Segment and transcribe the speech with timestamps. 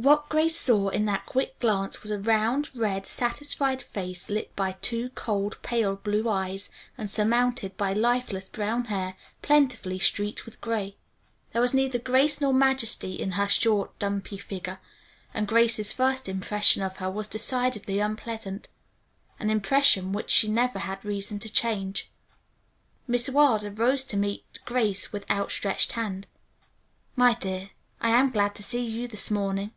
[0.00, 4.72] What Grace saw in that quick glance was a round, red, satisfied face lit by
[4.80, 10.96] two cold pale blue eyes, and surmounted by lifeless brown hair, plentifully streaked with gray.
[11.52, 14.80] There was neither grace nor majesty in her short, dumpy figure,
[15.34, 18.68] and Grace's first impression of her was decidedly unpleasant.
[19.38, 22.10] An impression which she never had reason to change.
[23.06, 26.26] Miss Wilder rose to meet Grace with outstretched hand.
[27.16, 27.68] "My dear,
[28.00, 29.72] I am glad to see you this morning."